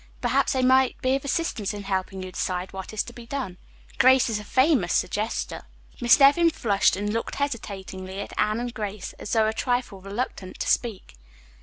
[0.19, 3.59] Perhaps they might be of assistance in helping you decide what is to be done.
[3.99, 5.67] Grace is a famous suggester."
[6.01, 10.59] Miss Nevin flushed and looked hesitatingly at Anne and Grace, as though a trifle reluctant
[10.59, 11.17] to speak.